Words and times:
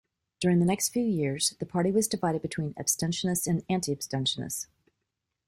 During 0.39 0.57
the 0.57 0.65
next 0.65 0.89
few 0.89 1.03
years, 1.03 1.55
the 1.59 1.65
party 1.67 1.91
was 1.91 2.07
divided 2.07 2.41
between 2.41 2.73
abstentionists 2.73 3.45
and 3.45 3.63
anti-abstentionists. 3.69 4.65